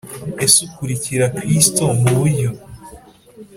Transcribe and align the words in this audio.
Ese 0.45 0.57
ukurikira 0.67 1.25
Kristo 1.37 1.83
mu 2.01 2.09
buryo 2.17 2.49